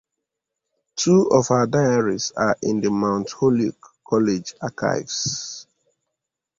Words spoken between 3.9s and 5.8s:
College Archives.